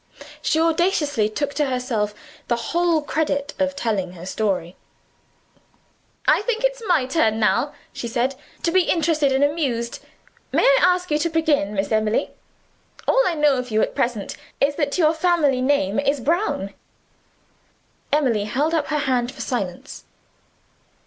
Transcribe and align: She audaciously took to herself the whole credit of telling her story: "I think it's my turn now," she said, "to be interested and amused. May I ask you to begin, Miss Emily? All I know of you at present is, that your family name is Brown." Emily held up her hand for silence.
She 0.41 0.59
audaciously 0.59 1.29
took 1.29 1.53
to 1.53 1.65
herself 1.67 2.15
the 2.47 2.55
whole 2.55 3.03
credit 3.03 3.53
of 3.59 3.75
telling 3.75 4.13
her 4.13 4.25
story: 4.25 4.75
"I 6.27 6.41
think 6.41 6.63
it's 6.63 6.81
my 6.87 7.05
turn 7.05 7.39
now," 7.39 7.75
she 7.93 8.07
said, 8.07 8.33
"to 8.63 8.71
be 8.71 8.81
interested 8.81 9.31
and 9.31 9.43
amused. 9.43 9.99
May 10.51 10.63
I 10.63 10.77
ask 10.81 11.11
you 11.11 11.19
to 11.19 11.29
begin, 11.29 11.75
Miss 11.75 11.91
Emily? 11.91 12.31
All 13.07 13.21
I 13.27 13.35
know 13.35 13.57
of 13.59 13.69
you 13.69 13.79
at 13.83 13.93
present 13.93 14.37
is, 14.59 14.73
that 14.77 14.97
your 14.97 15.13
family 15.13 15.61
name 15.61 15.99
is 15.99 16.19
Brown." 16.19 16.73
Emily 18.11 18.45
held 18.45 18.73
up 18.73 18.87
her 18.87 18.97
hand 19.05 19.31
for 19.31 19.41
silence. 19.41 20.05